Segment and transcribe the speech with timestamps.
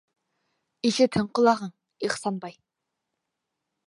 [0.89, 1.71] Ишетһен ҡолағың,
[2.09, 2.57] Ихсанбай!